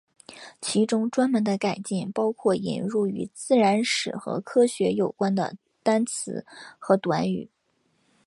[0.59, 6.43] 其中专门的改进包括引入与自然史和科学有关的单词
[6.79, 7.51] 和短语。